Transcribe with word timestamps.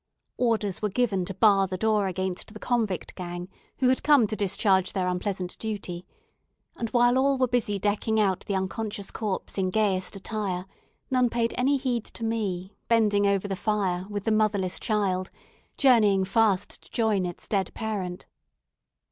Orders 0.39 0.81
were 0.81 0.89
given 0.89 1.25
to 1.25 1.33
bar 1.35 1.67
the 1.67 1.77
door 1.77 2.07
against 2.07 2.51
the 2.55 2.59
convict 2.59 3.13
gang 3.13 3.49
who 3.77 3.89
had 3.89 4.01
come 4.01 4.25
to 4.25 4.35
discharge 4.35 4.93
their 4.93 5.05
unpleasant 5.07 5.55
duty, 5.59 6.07
and 6.75 6.89
while 6.89 7.19
all 7.19 7.37
were 7.37 7.47
busy 7.47 7.77
decking 7.77 8.19
out 8.19 8.39
the 8.47 8.55
unconscious 8.55 9.11
corpse 9.11 9.59
in 9.59 9.69
gayest 9.69 10.15
attire, 10.15 10.65
none 11.11 11.29
paid 11.29 11.53
any 11.55 11.77
heed 11.77 12.05
to 12.05 12.23
me 12.23 12.73
bending 12.87 13.27
over 13.27 13.47
the 13.47 13.55
fire 13.55 14.07
with 14.09 14.23
the 14.23 14.31
motherless 14.31 14.79
child, 14.79 15.29
journeying 15.77 16.25
fast 16.25 16.81
to 16.81 16.89
join 16.89 17.23
its 17.23 17.47
dead 17.47 17.71
parent. 17.75 18.25